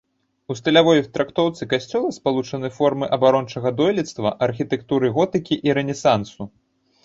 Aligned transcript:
У 0.51 0.55
стылявой 0.59 1.01
трактоўцы 1.17 1.67
касцёла 1.73 2.09
спалучаны 2.17 2.73
формы 2.79 3.05
абарончага 3.19 3.75
дойлідства, 3.85 4.35
архітэктуры 4.49 5.15
готыкі 5.23 5.63
і 5.71 5.81
рэнесансу. 5.81 6.53